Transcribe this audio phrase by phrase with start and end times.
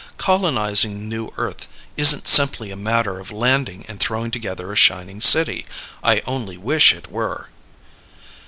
[0.17, 5.63] Colonizing New Earth isn't simply a matter of landing and throwing together a shining city.
[6.03, 7.49] I only wish it were.